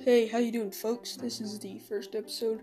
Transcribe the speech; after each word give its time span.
Hey, 0.00 0.28
how 0.28 0.38
you 0.38 0.52
doing, 0.52 0.70
folks? 0.70 1.16
This 1.16 1.40
is 1.40 1.58
the 1.58 1.80
first 1.80 2.14
episode 2.14 2.62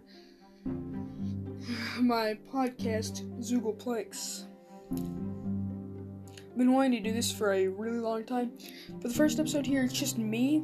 of 0.66 2.02
my 2.02 2.38
podcast, 2.52 3.28
Zoogleplex. 3.42 4.46
I've 4.94 6.58
been 6.58 6.72
wanting 6.72 6.94
to 6.94 7.02
do 7.02 7.14
this 7.14 7.30
for 7.30 7.52
a 7.52 7.68
really 7.68 8.00
long 8.00 8.24
time. 8.24 8.54
For 9.02 9.10
the 9.10 9.14
first 9.14 9.38
episode 9.38 9.66
here, 9.66 9.84
it's 9.84 9.94
just 9.94 10.18
me. 10.18 10.64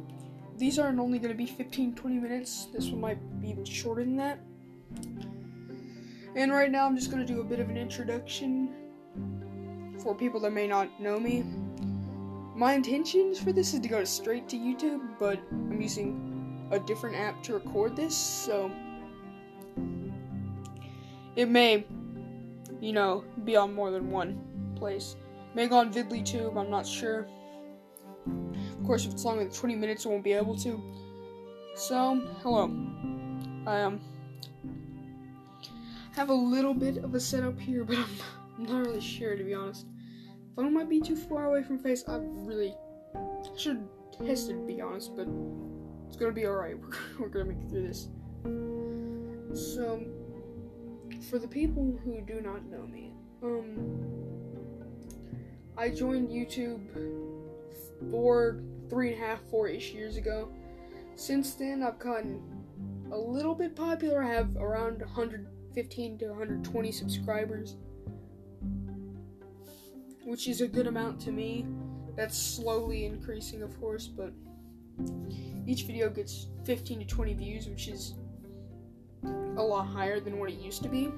These 0.56 0.78
aren't 0.78 0.98
only 0.98 1.18
going 1.18 1.30
to 1.30 1.36
be 1.36 1.44
15, 1.44 1.94
20 1.94 2.16
minutes. 2.18 2.68
This 2.72 2.88
one 2.88 3.02
might 3.02 3.40
be 3.42 3.50
even 3.50 3.66
shorter 3.66 4.02
than 4.02 4.16
that. 4.16 4.40
And 6.34 6.52
right 6.52 6.70
now, 6.70 6.86
I'm 6.86 6.96
just 6.96 7.10
going 7.10 7.24
to 7.24 7.30
do 7.30 7.42
a 7.42 7.44
bit 7.44 7.60
of 7.60 7.68
an 7.68 7.76
introduction 7.76 8.72
for 9.98 10.14
people 10.14 10.40
that 10.40 10.52
may 10.52 10.66
not 10.66 10.98
know 10.98 11.20
me. 11.20 11.44
My 12.56 12.72
intentions 12.72 13.38
for 13.38 13.52
this 13.52 13.74
is 13.74 13.80
to 13.80 13.88
go 13.88 14.04
straight 14.04 14.48
to 14.48 14.56
YouTube, 14.56 15.18
but 15.18 15.38
I'm 15.52 15.80
using 15.80 16.31
a 16.72 16.80
different 16.80 17.16
app 17.16 17.42
to 17.44 17.54
record 17.54 17.94
this, 17.94 18.16
so 18.16 18.70
it 21.36 21.48
may, 21.48 21.86
you 22.80 22.92
know, 22.92 23.24
be 23.44 23.56
on 23.56 23.74
more 23.74 23.90
than 23.90 24.10
one 24.10 24.40
place. 24.74 25.16
May 25.54 25.68
go 25.68 25.78
on 25.78 25.92
VidlyTube, 25.92 26.56
I'm 26.56 26.70
not 26.70 26.86
sure. 26.86 27.26
Of 28.26 28.86
course, 28.86 29.04
if 29.04 29.12
it's 29.12 29.24
longer 29.24 29.44
than 29.44 29.52
20 29.52 29.76
minutes, 29.76 30.06
I 30.06 30.08
won't 30.08 30.24
be 30.24 30.32
able 30.32 30.56
to. 30.58 30.82
So, 31.76 32.20
hello. 32.42 32.64
I 33.66 33.82
um 33.82 34.00
have 36.14 36.28
a 36.28 36.34
little 36.34 36.74
bit 36.74 36.98
of 36.98 37.14
a 37.14 37.20
setup 37.20 37.58
here, 37.58 37.84
but 37.88 37.96
I'm, 37.98 38.06
I'm 38.58 38.64
not 38.64 38.86
really 38.86 39.00
sure 39.00 39.36
to 39.36 39.44
be 39.44 39.54
honest. 39.54 39.86
Phone 40.56 40.74
might 40.74 40.88
be 40.88 41.00
too 41.00 41.16
far 41.16 41.46
away 41.46 41.62
from 41.62 41.78
face. 41.78 42.04
I 42.08 42.18
really 42.22 42.74
should 43.56 43.86
test 44.18 44.50
it 44.50 44.54
to 44.54 44.66
be 44.66 44.80
honest, 44.80 45.16
but 45.16 45.26
it's 46.12 46.20
gonna 46.20 46.30
be 46.30 46.46
alright. 46.46 46.76
We're, 47.18 47.28
gonna 47.28 47.46
make 47.46 47.62
it 47.62 47.70
through 47.70 47.88
this. 47.88 48.08
So, 49.74 50.04
for 51.30 51.38
the 51.38 51.48
people 51.48 51.98
who 52.04 52.20
do 52.20 52.42
not 52.42 52.66
know 52.66 52.86
me, 52.86 53.14
um, 53.42 53.98
I 55.78 55.88
joined 55.88 56.28
YouTube 56.28 56.82
four, 58.10 58.60
three 58.90 59.14
and 59.14 59.22
a 59.22 59.26
half, 59.26 59.40
four 59.50 59.68
ish 59.68 59.92
years 59.92 60.18
ago. 60.18 60.50
Since 61.16 61.54
then, 61.54 61.82
I've 61.82 61.98
gotten 61.98 62.42
a 63.10 63.16
little 63.16 63.54
bit 63.54 63.74
popular. 63.74 64.22
I 64.22 64.34
have 64.34 64.54
around 64.56 65.00
115 65.00 66.18
to 66.18 66.28
120 66.28 66.92
subscribers 66.92 67.76
which 70.24 70.46
is 70.46 70.60
a 70.60 70.68
good 70.68 70.86
amount 70.86 71.20
to 71.20 71.32
me. 71.32 71.66
That's 72.16 72.38
slowly 72.38 73.06
increasing, 73.06 73.62
of 73.62 73.78
course, 73.80 74.06
but 74.06 74.32
each 75.66 75.84
video 75.84 76.10
gets 76.10 76.46
15 76.64 77.00
to 77.00 77.04
20 77.04 77.34
views, 77.34 77.68
which 77.68 77.88
is 77.88 78.14
a 79.24 79.62
lot 79.62 79.84
higher 79.84 80.20
than 80.20 80.38
what 80.38 80.50
it 80.50 80.58
used 80.58 80.82
to 80.82 80.88
be. 80.88 81.10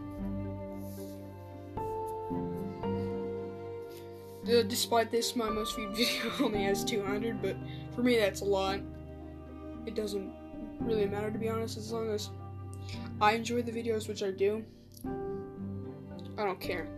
Uh, 4.45 4.63
despite 4.63 5.11
this, 5.11 5.35
my 5.35 5.49
most 5.49 5.75
viewed 5.75 5.97
video 5.97 6.31
only 6.41 6.65
has 6.65 6.85
200, 6.85 7.41
but 7.41 7.57
for 7.95 8.03
me, 8.03 8.17
that's 8.17 8.43
a 8.43 8.45
lot. 8.45 8.81
It 9.87 9.95
doesn't 9.95 10.33
really 10.81 11.07
matter, 11.07 11.31
to 11.31 11.39
be 11.39 11.49
honest, 11.49 11.79
as 11.79 11.93
long 11.93 12.11
as 12.11 12.31
I 13.21 13.33
enjoy 13.33 13.63
the 13.63 13.73
videos, 13.73 14.07
which 14.09 14.23
I 14.23 14.31
do. 14.31 14.65
I 16.37 16.45
don't 16.45 16.61
care. 16.61 16.89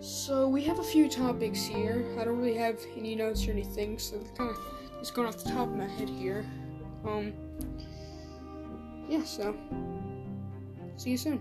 So 0.00 0.46
we 0.46 0.62
have 0.64 0.78
a 0.78 0.84
few 0.84 1.08
topics 1.08 1.64
here. 1.64 2.04
I 2.20 2.24
don't 2.24 2.36
really 2.38 2.56
have 2.56 2.78
any 2.96 3.14
notes 3.14 3.46
or 3.48 3.52
anything, 3.52 3.98
so 3.98 4.18
kind 4.36 4.50
of 4.50 4.58
just 5.06 5.14
going 5.14 5.28
off 5.28 5.36
the 5.36 5.48
top 5.48 5.68
of 5.68 5.76
my 5.76 5.86
head 5.86 6.08
here. 6.08 6.44
Um, 7.06 7.32
yeah. 9.08 9.22
So 9.22 9.56
see 10.96 11.10
you 11.10 11.16
soon. 11.16 11.38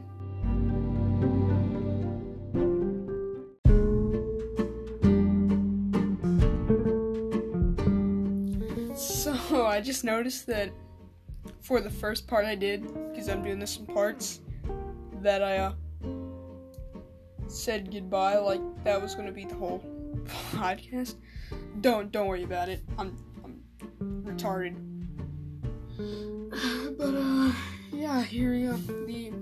So 8.96 9.34
I 9.66 9.82
just 9.82 10.04
noticed 10.04 10.46
that 10.46 10.70
for 11.60 11.82
the 11.82 11.90
first 11.90 12.28
part 12.28 12.46
I 12.46 12.54
did, 12.54 12.84
because 13.10 13.30
I'm 13.30 13.42
doing 13.42 13.58
this 13.58 13.78
in 13.78 13.88
parts, 13.88 14.42
that 15.24 15.42
I 15.42 15.58
uh, 15.58 15.74
said 17.48 17.92
goodbye 17.92 18.38
like 18.38 18.62
that 18.84 19.02
was 19.02 19.16
gonna 19.16 19.32
be 19.32 19.46
the 19.46 19.56
whole 19.56 19.84
podcast. 20.52 21.16
Don't 21.82 22.12
don't 22.12 22.28
worry 22.28 22.44
about 22.44 22.70
it. 22.70 22.84
I'm 23.00 23.18
I'm 23.24 23.25
retarded. 24.46 24.76
But 26.98 27.16
uh 27.16 27.52
yeah, 27.92 28.22
here 28.24 28.54
we 28.54 28.64
go. 28.64 28.78
The 29.06 29.34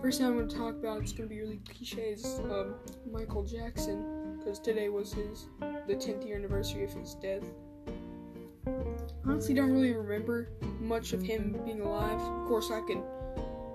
first 0.00 0.18
thing 0.18 0.26
I'm 0.26 0.36
gonna 0.36 0.48
talk 0.48 0.74
about 0.74 1.04
is 1.04 1.12
gonna 1.12 1.28
be 1.28 1.40
really 1.40 1.60
cliches 1.68 2.40
of 2.50 2.74
Michael 3.10 3.44
Jackson 3.44 4.38
because 4.38 4.58
today 4.58 4.88
was 4.88 5.12
his 5.12 5.46
the 5.86 5.94
10th 5.94 6.26
year 6.26 6.36
anniversary 6.36 6.84
of 6.84 6.92
his 6.92 7.14
death. 7.14 7.44
Honestly, 9.24 9.54
don't 9.54 9.70
really 9.70 9.92
remember 9.92 10.50
much 10.80 11.12
of 11.12 11.22
him 11.22 11.60
being 11.64 11.80
alive. 11.80 12.20
Of 12.20 12.48
course, 12.48 12.70
I 12.72 12.80
can 12.80 13.02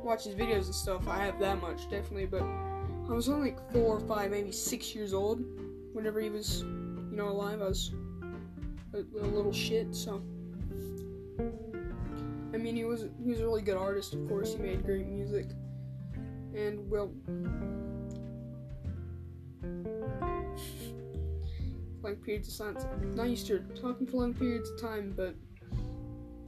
watch 0.03 0.25
his 0.25 0.35
videos 0.35 0.65
and 0.65 0.75
stuff. 0.75 1.07
I 1.07 1.23
have 1.23 1.39
that 1.39 1.61
much 1.61 1.89
definitely, 1.89 2.25
but 2.25 2.41
I 2.41 3.13
was 3.13 3.29
only 3.29 3.51
like 3.51 3.71
four 3.71 3.97
or 3.97 3.99
five, 4.01 4.31
maybe 4.31 4.51
six 4.51 4.93
years 4.93 5.13
old 5.13 5.41
whenever 5.93 6.19
he 6.19 6.29
was, 6.29 6.61
you 6.61 7.09
know, 7.11 7.29
alive. 7.29 7.61
I 7.61 7.67
was 7.67 7.93
a, 8.93 8.97
a, 8.97 9.27
little 9.27 9.53
shit, 9.53 9.95
so. 9.95 10.21
I 11.39 12.57
mean, 12.57 12.75
he 12.75 12.85
was 12.85 13.05
he 13.23 13.29
was 13.29 13.39
a 13.39 13.43
really 13.43 13.61
good 13.61 13.77
artist. 13.77 14.13
Of 14.13 14.27
course, 14.27 14.53
he 14.53 14.59
made 14.59 14.83
great 14.85 15.07
music, 15.07 15.47
and 16.55 16.89
well, 16.89 17.11
long 22.01 22.15
periods 22.23 22.47
of 22.47 22.53
silence. 22.53 22.85
Not 23.15 23.29
used 23.29 23.47
to 23.47 23.59
talking 23.79 24.07
for 24.07 24.17
long 24.17 24.33
periods 24.33 24.69
of 24.69 24.81
time, 24.81 25.13
but 25.15 25.35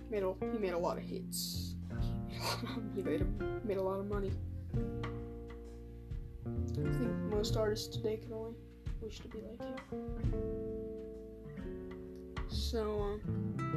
made 0.09 0.23
a, 0.23 0.33
he 0.51 0.57
made 0.57 0.73
a 0.73 0.77
lot 0.77 0.97
of 0.97 1.03
hits. 1.03 1.75
he 2.95 3.01
made 3.01 3.21
a, 3.21 3.25
made 3.65 3.77
a 3.77 3.81
lot 3.81 3.99
of 3.99 4.07
money. 4.07 4.31
I 6.45 6.91
think 6.91 7.13
most 7.29 7.57
artists 7.57 7.95
today 7.95 8.17
can 8.17 8.33
only 8.33 8.53
wish 9.01 9.19
to 9.19 9.27
be 9.27 9.39
like 9.41 9.61
him. 9.61 9.75
So, 12.47 12.99
um, 13.01 13.68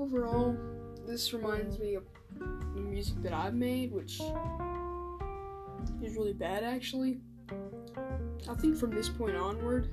overall, 0.00 0.56
this 1.06 1.32
reminds 1.32 1.78
me 1.78 1.94
of 1.94 2.04
the 2.74 2.80
music 2.80 3.22
that 3.22 3.32
I've 3.32 3.54
made, 3.54 3.92
which 3.92 4.20
is 6.02 6.16
really 6.16 6.32
bad 6.32 6.64
actually. 6.64 7.20
I 8.48 8.54
think 8.54 8.76
from 8.76 8.90
this 8.90 9.08
point 9.08 9.36
onward, 9.36 9.88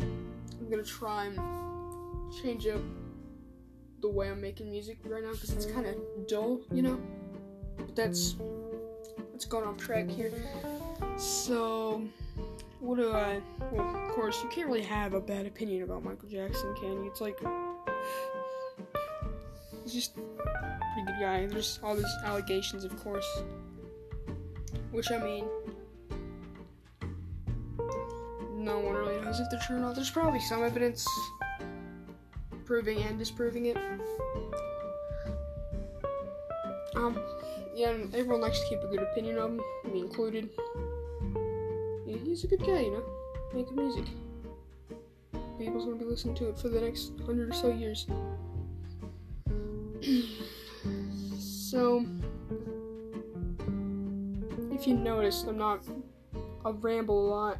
I'm 0.00 0.68
gonna 0.70 0.82
try 0.82 1.26
and 1.26 1.38
change 2.42 2.66
up 2.66 2.80
the 4.00 4.08
way 4.08 4.30
I'm 4.30 4.40
making 4.40 4.70
music 4.70 4.98
right 5.04 5.22
now 5.22 5.32
because 5.32 5.52
it's 5.52 5.66
kind 5.66 5.86
of 5.86 5.96
dull, 6.26 6.60
you 6.72 6.82
know? 6.82 6.98
But 7.76 7.94
that's 7.94 8.36
it's 9.34 9.44
going 9.44 9.66
off 9.66 9.76
track 9.76 10.08
here. 10.08 10.32
So, 11.18 12.02
what 12.80 12.96
do 12.96 13.12
I? 13.12 13.40
Well, 13.70 13.86
of 13.86 14.10
course, 14.12 14.42
you 14.42 14.48
can't 14.48 14.66
really 14.66 14.82
have 14.82 15.14
a 15.14 15.20
bad 15.20 15.46
opinion 15.46 15.82
about 15.82 16.02
Michael 16.02 16.28
Jackson, 16.28 16.74
can 16.74 17.04
you? 17.04 17.06
It's 17.06 17.20
like 17.20 17.38
he's 19.86 19.94
just 19.94 20.16
a 20.16 20.80
pretty 20.94 21.06
good 21.06 21.20
guy. 21.20 21.46
There's 21.46 21.78
all 21.82 21.94
these 21.94 22.12
allegations, 22.24 22.84
of 22.84 22.96
course, 23.02 23.42
which 24.90 25.12
I 25.12 25.18
mean, 25.18 25.44
no 28.56 28.80
one 28.80 28.94
really 28.94 29.20
knows 29.20 29.38
if 29.38 29.48
they're 29.48 29.60
true 29.60 29.76
or 29.76 29.80
not. 29.80 29.94
There's 29.94 30.10
probably 30.10 30.40
some 30.40 30.64
evidence 30.64 31.06
proving 32.64 32.98
and 33.02 33.16
disproving 33.16 33.66
it. 33.66 33.76
Um, 36.96 37.20
yeah, 37.74 37.94
everyone 38.12 38.40
likes 38.40 38.58
to 38.58 38.66
keep 38.68 38.80
a 38.80 38.88
good 38.88 39.02
opinion 39.02 39.38
of 39.38 39.50
him, 39.50 39.60
me 39.92 40.00
included. 40.00 40.48
Yeah, 42.06 42.16
he's 42.24 42.42
a 42.42 42.48
good 42.48 42.60
guy, 42.60 42.80
you 42.80 42.90
know, 42.90 43.04
making 43.54 43.76
music. 43.76 44.06
People's 45.58 45.84
gonna 45.84 45.96
be 45.96 46.04
listening 46.04 46.34
to 46.36 46.48
it 46.48 46.58
for 46.58 46.68
the 46.68 46.80
next 46.80 47.12
hundred 47.24 47.50
or 47.50 47.54
so 47.54 47.70
years. 47.70 48.06
so, 51.38 52.06
if 54.70 54.86
you 54.86 54.94
noticed, 54.94 55.46
I'm 55.46 55.58
not. 55.58 55.84
I 56.64 56.70
ramble 56.70 57.26
a 57.26 57.28
lot. 57.28 57.58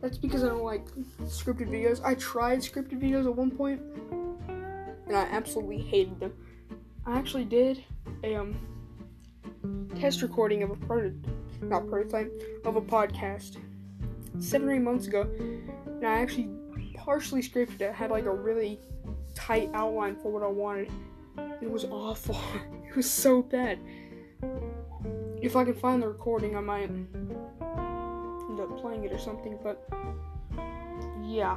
That's 0.00 0.18
because 0.18 0.44
I 0.44 0.48
don't 0.48 0.62
like 0.62 0.86
scripted 1.24 1.68
videos. 1.68 2.00
I 2.04 2.14
tried 2.14 2.60
scripted 2.60 3.00
videos 3.00 3.26
at 3.26 3.34
one 3.34 3.50
point, 3.50 3.80
and 4.48 5.16
I 5.16 5.22
absolutely 5.22 5.78
hated 5.78 6.20
them. 6.20 6.32
I 7.06 7.18
actually 7.18 7.44
did 7.44 7.82
a 8.24 8.36
um 8.36 8.58
test 9.98 10.22
recording 10.22 10.62
of 10.62 10.70
a 10.70 10.76
prototype, 10.76 11.26
not 11.62 11.88
prototype, 11.88 12.32
of 12.64 12.76
a 12.76 12.80
podcast 12.80 13.56
seven 14.38 14.68
or 14.68 14.74
eight 14.74 14.80
months 14.80 15.06
ago, 15.06 15.22
and 15.86 16.06
I 16.06 16.20
actually 16.20 16.48
partially 16.94 17.42
scripted. 17.42 17.80
It 17.80 17.94
had 17.94 18.10
like 18.10 18.26
a 18.26 18.34
really 18.34 18.78
tight 19.38 19.70
outline 19.72 20.16
for 20.16 20.32
what 20.32 20.42
I 20.42 20.48
wanted. 20.48 20.90
It 21.62 21.70
was 21.70 21.84
awful. 21.84 22.40
it 22.88 22.96
was 22.96 23.08
so 23.08 23.42
bad. 23.42 23.78
If 25.40 25.54
I 25.54 25.64
can 25.64 25.74
find 25.74 26.02
the 26.02 26.08
recording, 26.08 26.56
I 26.56 26.60
might 26.60 26.90
end 26.90 28.60
up 28.60 28.80
playing 28.80 29.04
it 29.04 29.12
or 29.12 29.18
something, 29.18 29.56
but 29.62 29.88
yeah. 31.24 31.56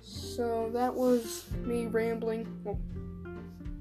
So 0.00 0.70
that 0.72 0.92
was 0.92 1.44
me 1.64 1.86
rambling. 1.86 2.46
Well, 2.64 2.78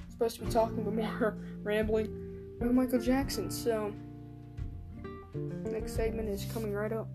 supposed 0.10 0.38
to 0.38 0.46
be 0.46 0.52
talking, 0.52 0.84
but 0.84 0.94
more 0.94 1.38
rambling 1.64 2.56
about 2.60 2.74
Michael 2.74 3.00
Jackson. 3.00 3.50
So, 3.50 3.94
next 5.72 5.96
segment 5.96 6.30
is 6.30 6.46
coming 6.54 6.74
right 6.74 6.92
up. 6.92 7.08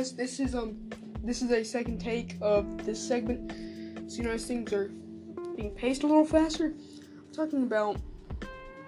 Guys, 0.00 0.12
this 0.16 0.40
is 0.40 0.54
um 0.54 0.78
this 1.22 1.42
is 1.42 1.50
a 1.50 1.62
second 1.62 2.00
take 2.00 2.36
of 2.40 2.86
this 2.86 2.98
segment. 3.06 3.52
So 4.10 4.16
you 4.16 4.24
notice 4.24 4.46
things 4.46 4.72
are 4.72 4.88
being 5.56 5.72
paced 5.76 6.04
a 6.04 6.06
little 6.06 6.24
faster. 6.24 6.72
I'm 6.72 7.34
talking 7.34 7.64
about 7.64 7.98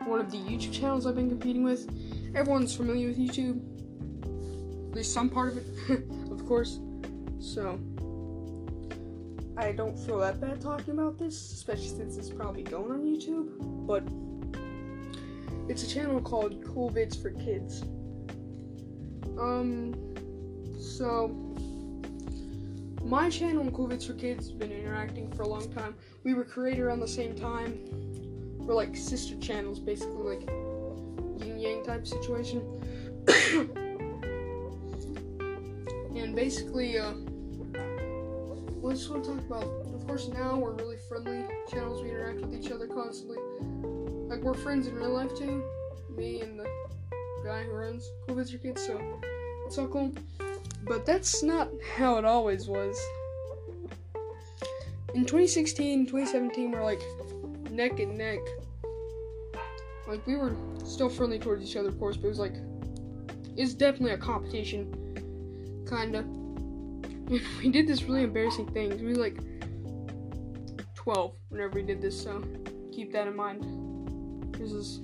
one 0.07 0.21
of 0.21 0.31
the 0.31 0.39
YouTube 0.39 0.73
channels 0.73 1.07
I've 1.07 1.17
been 1.17 1.29
competing 1.29 1.65
with. 1.65 1.87
Everyone's 2.35 2.75
familiar 2.75 3.09
with 3.09 3.19
YouTube. 3.19 3.61
At 4.89 4.97
least 4.97 5.13
some 5.13 5.29
part 5.29 5.53
of 5.53 5.59
it, 5.59 6.03
of 6.31 6.47
course. 6.47 6.81
So 7.41 7.79
I 9.59 9.73
don't 9.73 9.99
feel 9.99 10.19
that 10.21 10.41
bad 10.41 10.63
talking 10.63 10.95
about 10.95 11.19
this, 11.19 11.53
especially 11.53 11.89
since 11.89 12.17
it's 12.17 12.31
probably 12.31 12.63
going 12.63 12.91
on 12.91 13.03
YouTube. 13.03 13.51
But 13.87 14.03
it's 15.71 15.83
a 15.83 15.89
channel 15.89 16.23
called 16.23 16.65
Cool 16.65 16.91
Vids 16.91 17.21
for 17.21 17.33
Kids. 17.33 17.83
Um, 19.39 19.95
so 20.83 21.29
my 23.05 23.31
channel 23.31 23.63
and 23.63 23.73
Cool 23.75 23.89
Vids 23.89 24.07
for 24.07 24.15
Kids 24.15 24.49
have 24.49 24.59
been 24.59 24.73
interacting 24.73 25.31
for 25.33 25.43
a 25.43 25.49
long 25.49 25.71
time. 25.73 25.95
We 26.25 26.35
were 26.35 26.45
created 26.45 26.81
around 26.81 27.01
the 27.01 27.09
same 27.09 27.35
time. 27.35 27.79
We're 28.59 28.75
like 28.75 28.97
sister 28.97 29.37
channels, 29.39 29.79
basically 29.79 30.37
like 30.37 30.49
yin 31.45 31.59
yang 31.59 31.85
type 31.85 32.07
situation. 32.07 32.63
and 36.17 36.35
basically, 36.35 36.99
uh, 36.99 37.13
we 38.81 38.95
just 38.95 39.11
want 39.11 39.25
to 39.25 39.31
talk 39.31 39.41
about. 39.41 39.65
Of 39.95 40.07
course, 40.07 40.29
now 40.29 40.57
we're 40.57 40.73
really 40.73 40.97
friendly 41.09 41.45
channels. 41.71 42.03
We 42.03 42.11
interact 42.11 42.41
with 42.41 42.55
each 42.55 42.71
other 42.73 42.87
constantly. 42.87 43.39
Like 44.29 44.41
we're 44.41 44.55
friends 44.55 44.87
in 44.87 44.95
real 44.95 45.13
life 45.13 45.37
too. 45.37 45.63
Me 46.17 46.41
and 46.41 46.59
the 46.59 46.67
guy 47.45 47.63
who 47.65 47.73
runs 47.73 48.11
Cool 48.27 48.45
Kids. 48.45 48.87
So 48.87 49.01
it's 49.67 49.79
all 49.79 49.89
cool. 49.89 50.13
But 50.85 51.07
that's 51.07 51.43
not 51.43 51.71
how 51.97 52.19
it 52.19 52.25
always 52.25 52.67
was. 52.67 53.01
In 55.15 55.25
2016, 55.25 56.07
2017, 56.07 56.71
we're 56.71 56.83
like 56.83 57.03
neck 57.71 58.01
and 58.01 58.17
neck. 58.17 58.41
Like 60.09 60.27
we 60.27 60.37
were 60.37 60.55
still 60.85 61.09
friendly 61.09 61.39
towards 61.39 61.69
each 61.69 61.77
other, 61.77 61.89
of 61.89 61.99
course, 61.99 62.17
but 62.17 62.27
it 62.27 62.31
was 62.31 62.39
like 62.39 62.55
it's 63.57 63.75
definitely 63.75 64.13
a 64.13 64.19
competition, 64.19 65.85
kinda. 65.89 66.25
we 67.63 67.71
did 67.71 67.87
this 67.87 68.03
really 68.03 68.25
embarrassing 68.25 68.67
thing. 68.73 68.91
We 68.99 69.13
were 69.13 69.23
like 69.23 69.39
12 70.95 71.35
whenever 71.49 71.75
we 71.75 71.83
did 71.83 72.01
this, 72.01 72.21
so 72.21 72.43
keep 72.93 73.13
that 73.13 73.27
in 73.27 73.37
mind. 73.37 74.55
This 74.55 74.73
is 74.73 75.01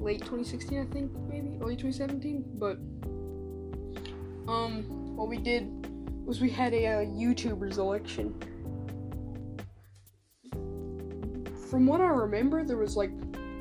late 0.00 0.20
2016, 0.20 0.80
I 0.80 0.92
think, 0.92 1.12
maybe 1.28 1.58
early 1.60 1.76
2017. 1.76 2.44
But 2.54 2.78
um, 4.48 4.84
what 5.16 5.28
we 5.28 5.38
did 5.38 5.68
was 6.26 6.40
we 6.40 6.50
had 6.50 6.72
a, 6.72 6.84
a 6.84 7.06
YouTubers 7.06 7.78
election. 7.78 8.34
From 11.70 11.86
what 11.86 12.00
I 12.00 12.06
remember, 12.06 12.64
there 12.64 12.76
was 12.76 12.96
like 12.96 13.10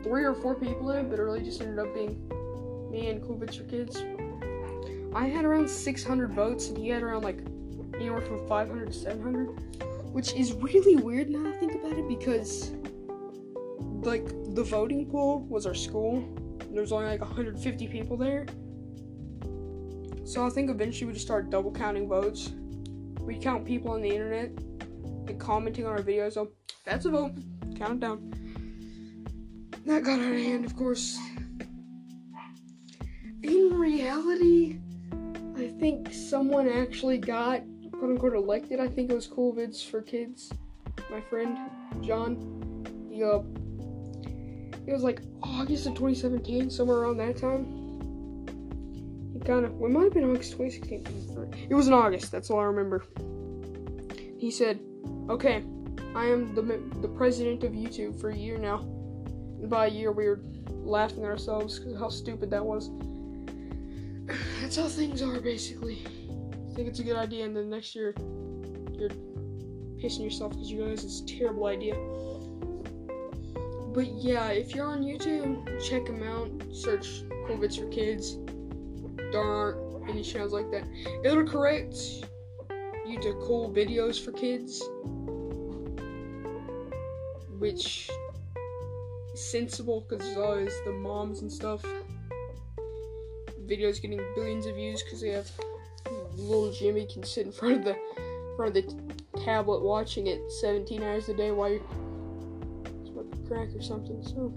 three 0.04 0.24
or 0.24 0.34
four 0.34 0.56
people 0.56 0.92
in 0.92 1.06
it, 1.06 1.10
but 1.10 1.20
it 1.20 1.22
really 1.22 1.42
just 1.42 1.62
ended 1.62 1.80
up 1.80 1.94
being 1.94 2.28
me 2.92 3.10
and 3.10 3.22
Cool 3.22 3.40
for 3.40 3.64
Kids. 3.64 4.04
I 5.14 5.28
had 5.28 5.46
around 5.46 5.70
600 5.70 6.32
votes, 6.32 6.70
and 6.70 6.78
he 6.78 6.90
had 6.90 7.04
around 7.04 7.24
like 7.24 7.40
anywhere 7.96 8.22
from 8.22 8.46
500 8.48 8.88
to 8.88 8.94
700, 8.94 9.48
which 10.12 10.34
is 10.34 10.54
really 10.54 10.96
weird 10.98 11.30
now 11.30 11.50
I 11.50 11.54
think 11.54 11.76
about 11.76 11.94
it 11.94 12.08
because 12.08 12.72
like 14.02 14.28
the 14.56 14.64
voting 14.64 15.06
pool 15.06 15.42
was 15.50 15.66
our 15.66 15.76
school. 15.76 16.28
There's 16.72 16.92
only 16.92 17.08
like 17.08 17.22
150 17.22 17.88
people 17.88 18.18
there. 18.18 18.46
So 20.32 20.46
I 20.46 20.50
think 20.50 20.70
eventually 20.70 21.08
we 21.08 21.14
just 21.14 21.26
start 21.26 21.50
double 21.50 21.74
counting 21.74 22.08
votes. 22.08 22.54
We 23.20 23.38
count 23.38 23.66
people 23.66 23.92
on 23.92 24.02
the 24.02 24.08
internet 24.08 24.52
and 25.28 25.38
commenting 25.38 25.86
on 25.86 25.92
our 25.92 26.00
videos. 26.00 26.36
So 26.36 26.54
that's 26.86 27.06
a 27.06 27.10
vote. 27.10 27.34
Count 27.76 27.96
it 27.96 28.00
down. 28.00 28.32
That 29.86 30.06
got 30.06 30.22
out 30.22 30.32
of 30.32 30.40
hand, 30.40 30.64
of 30.64 30.78
course. 30.78 31.20
In 33.44 33.78
reality, 33.78 34.80
I 35.58 35.68
think 35.82 36.14
someone 36.14 36.70
actually 36.70 37.18
got 37.18 37.64
quote 37.92 38.12
unquote 38.12 38.34
elected. 38.34 38.80
I 38.80 38.88
think 38.88 39.12
it 39.12 39.14
was 39.14 39.28
Cool 39.28 39.54
Vids 39.54 39.86
for 39.86 40.02
Kids. 40.02 40.50
My 41.10 41.20
friend 41.20 41.58
John. 42.02 42.86
He 43.12 43.22
uh 43.22 43.40
it 44.88 44.94
was 44.94 45.04
like 45.04 45.24
August 45.44 45.88
of 45.88 45.96
2017, 45.96 46.70
somewhere 46.70 47.00
around 47.00 47.18
that 47.18 47.36
time. 47.36 47.81
Of, 49.50 49.64
it 49.64 49.90
might 49.90 50.04
have 50.04 50.14
been 50.14 50.30
August 50.30 50.52
2016. 50.54 51.68
It 51.70 51.74
was 51.74 51.88
in 51.88 51.94
August, 51.94 52.32
that's 52.32 52.50
all 52.50 52.60
I 52.60 52.64
remember. 52.64 53.04
He 54.38 54.52
said, 54.52 54.80
Okay, 55.30 55.64
I 56.16 56.26
am 56.26 56.54
the, 56.56 56.62
the 57.02 57.08
president 57.08 57.64
of 57.64 57.74
YouTube 57.74 58.20
for 58.20 58.30
a 58.30 58.36
year 58.36 58.58
now. 58.58 58.80
And 58.80 59.70
by 59.70 59.88
a 59.88 59.90
year, 59.90 60.12
we 60.12 60.28
were 60.28 60.42
laughing 60.70 61.24
at 61.24 61.30
ourselves 61.30 61.80
because 61.80 62.00
how 62.00 62.10
stupid 62.10 62.50
that 62.52 62.66
was. 62.66 62.90
That's 64.62 64.76
how 64.76 64.88
things 64.88 65.22
are, 65.22 65.40
basically. 65.40 66.06
I 66.72 66.76
think 66.76 66.88
it's 66.88 67.00
a 67.00 67.04
good 67.04 67.18
idea, 67.18 67.46
and 67.46 67.56
then 67.56 67.70
next 67.70 67.96
year, 67.96 68.14
you're 68.94 69.10
pissing 70.02 70.24
yourself 70.24 70.54
because 70.54 70.72
you 70.72 70.80
realize 70.80 71.04
it's 71.04 71.22
a 71.22 71.26
terrible 71.26 71.66
idea. 71.68 71.96
But 73.94 74.08
yeah, 74.08 74.48
if 74.48 74.74
you're 74.74 74.88
on 74.88 75.04
YouTube, 75.04 75.66
check 75.88 76.06
them 76.06 76.24
out. 76.24 76.50
Search 76.74 77.24
Cool 77.46 77.58
Vids 77.58 77.78
for 77.78 77.90
Kids. 77.90 78.38
There 79.32 79.42
aren't 79.42 80.10
any 80.10 80.24
channels 80.24 80.54
like 80.54 80.70
that. 80.72 80.84
It'll 81.24 81.46
correct 81.46 81.96
you 83.06 83.20
to 83.22 83.34
cool 83.44 83.72
videos 83.72 84.24
for 84.24 84.32
kids, 84.32 84.82
which 87.60 88.10
is 89.34 89.52
sensible 89.52 90.06
because 90.08 90.26
there's 90.26 90.38
always 90.38 90.74
the 90.86 90.92
moms 90.92 91.42
and 91.42 91.52
stuff. 91.52 91.84
Videos 93.66 94.02
getting 94.02 94.22
billions 94.36 94.66
of 94.66 94.76
views 94.76 95.02
because 95.04 95.22
they 95.22 95.30
have 95.30 95.50
little 96.36 96.72
Jimmy 96.72 97.06
can 97.06 97.24
sit 97.24 97.46
in 97.46 97.52
front 97.52 97.76
of 97.76 97.84
the 97.84 97.96
front 98.56 98.76
of 98.76 98.86
the 98.86 99.42
tablet 99.44 99.82
watching 99.82 100.28
it 100.28 100.40
17 100.52 101.04
hours 101.04 101.30
a 101.30 101.34
day 101.34 101.52
while 101.52 101.70
you're 101.70 101.82
crack 103.52 103.68
or 103.76 103.82
something. 103.82 104.24
So, 104.24 104.54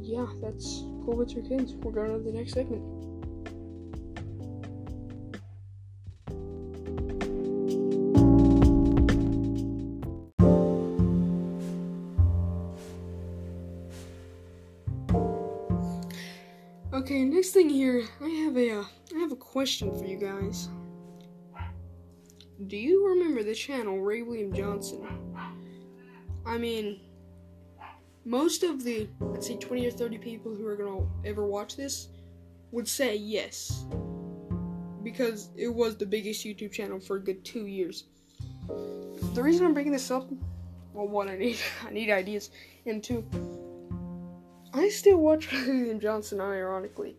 yeah, 0.00 0.26
that's 0.40 0.84
cool 1.04 1.16
with 1.16 1.32
your 1.32 1.44
kids. 1.44 1.74
We're 1.74 1.92
going 1.92 2.12
to 2.12 2.18
the 2.18 2.36
next 2.36 2.52
segment. 2.52 2.82
Okay, 16.92 17.24
next 17.24 17.50
thing 17.50 17.68
here, 17.68 18.04
I 18.20 18.28
have 18.28 18.56
a 18.56 18.70
uh, 18.70 18.84
I 19.14 19.18
have 19.18 19.32
a 19.32 19.36
question 19.36 19.96
for 19.98 20.04
you 20.04 20.18
guys. 20.18 20.68
Do 22.68 22.76
you 22.76 23.08
remember 23.08 23.42
the 23.42 23.54
channel 23.54 24.00
Ray 24.00 24.22
William 24.22 24.52
Johnson? 24.52 25.08
I 26.46 26.58
mean, 26.58 27.00
most 28.24 28.62
of 28.62 28.84
the, 28.84 29.08
let's 29.20 29.46
say, 29.46 29.56
20 29.56 29.86
or 29.86 29.90
30 29.90 30.18
people 30.18 30.54
who 30.54 30.66
are 30.66 30.76
gonna 30.76 31.06
ever 31.24 31.46
watch 31.46 31.76
this 31.76 32.08
would 32.70 32.86
say 32.86 33.16
yes. 33.16 33.84
Because 35.02 35.50
it 35.56 35.68
was 35.68 35.96
the 35.96 36.06
biggest 36.06 36.44
YouTube 36.44 36.72
channel 36.72 37.00
for 37.00 37.16
a 37.16 37.20
good 37.20 37.44
two 37.44 37.66
years. 37.66 38.04
The 39.34 39.42
reason 39.42 39.66
I'm 39.66 39.74
bringing 39.74 39.92
this 39.92 40.10
up, 40.10 40.28
well, 40.92 41.08
one, 41.08 41.28
I 41.28 41.36
need, 41.36 41.58
I 41.86 41.90
need 41.90 42.10
ideas, 42.10 42.50
and 42.86 43.02
two, 43.02 43.24
I 44.72 44.88
still 44.88 45.18
watch 45.18 45.50
William 45.66 46.00
Johnson, 46.00 46.40
ironically. 46.40 47.16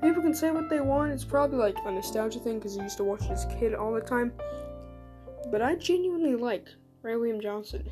People 0.00 0.22
can 0.22 0.34
say 0.34 0.50
what 0.50 0.70
they 0.70 0.80
want, 0.80 1.12
it's 1.12 1.24
probably 1.24 1.58
like 1.58 1.76
a 1.84 1.90
nostalgia 1.90 2.38
thing 2.38 2.58
because 2.58 2.78
I 2.78 2.84
used 2.84 2.96
to 2.98 3.04
watch 3.04 3.28
this 3.28 3.44
kid 3.58 3.74
all 3.74 3.92
the 3.92 4.00
time. 4.00 4.32
But 5.50 5.60
I 5.60 5.74
genuinely 5.74 6.36
like 6.36 6.68
Ray 7.02 7.16
William 7.16 7.40
Johnson. 7.40 7.90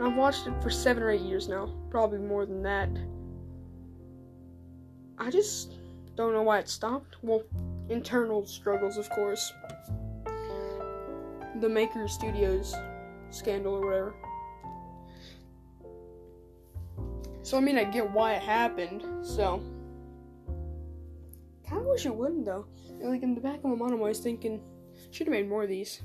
And 0.00 0.08
I've 0.08 0.16
watched 0.16 0.46
it 0.46 0.54
for 0.62 0.70
seven 0.70 1.02
or 1.02 1.10
eight 1.10 1.20
years 1.20 1.46
now, 1.46 1.70
probably 1.90 2.20
more 2.20 2.46
than 2.46 2.62
that. 2.62 2.88
I 5.18 5.30
just 5.30 5.74
don't 6.14 6.32
know 6.32 6.40
why 6.40 6.58
it 6.58 6.70
stopped. 6.70 7.18
Well, 7.20 7.42
internal 7.90 8.46
struggles, 8.46 8.96
of 8.96 9.10
course. 9.10 9.52
The 11.60 11.68
Maker 11.68 12.08
Studios 12.08 12.74
scandal 13.28 13.74
or 13.74 13.84
whatever. 13.86 14.14
So 17.42 17.58
I 17.58 17.60
mean, 17.60 17.76
I 17.76 17.84
get 17.84 18.10
why 18.10 18.36
it 18.36 18.42
happened. 18.42 19.04
So 19.20 19.62
kind 21.68 21.82
of 21.82 21.88
wish 21.88 22.06
it 22.06 22.14
wouldn't 22.14 22.46
though. 22.46 22.64
Like 23.02 23.22
in 23.22 23.34
the 23.34 23.40
back 23.42 23.56
of 23.56 23.64
my 23.64 23.74
mind, 23.74 23.92
I 23.92 23.96
was 23.96 24.20
thinking, 24.20 24.62
should 25.10 25.26
have 25.26 25.34
made 25.34 25.46
more 25.46 25.64
of 25.64 25.68
these. 25.68 26.00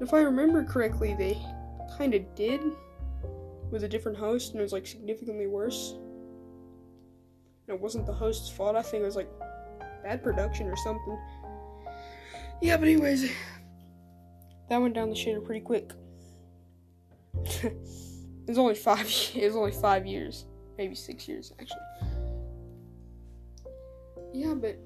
If 0.00 0.14
I 0.14 0.20
remember 0.20 0.62
correctly, 0.62 1.16
they 1.18 1.36
kind 1.96 2.14
of 2.14 2.34
did 2.34 2.60
with 3.70 3.84
a 3.84 3.88
different 3.88 4.18
host, 4.18 4.52
and 4.52 4.60
it 4.60 4.62
was 4.62 4.72
like 4.72 4.86
significantly 4.86 5.46
worse. 5.46 5.94
And 7.66 7.76
it 7.76 7.80
wasn't 7.80 8.06
the 8.06 8.12
host's 8.12 8.50
fault. 8.50 8.76
I 8.76 8.82
think 8.82 9.02
it 9.02 9.06
was 9.06 9.16
like 9.16 9.30
bad 10.02 10.22
production 10.22 10.68
or 10.68 10.76
something. 10.76 11.18
Yeah, 12.60 12.76
but 12.76 12.88
anyways, 12.88 13.30
that 14.68 14.80
went 14.80 14.94
down 14.94 15.10
the 15.10 15.16
shitter 15.16 15.44
pretty 15.44 15.60
quick. 15.60 15.92
it 17.44 17.74
was 18.46 18.58
only 18.58 18.74
five. 18.74 19.06
It 19.34 19.46
was 19.46 19.56
only 19.56 19.72
five 19.72 20.06
years, 20.06 20.46
maybe 20.78 20.94
six 20.94 21.26
years 21.26 21.52
actually. 21.58 21.80
Yeah, 24.32 24.54
but 24.54 24.78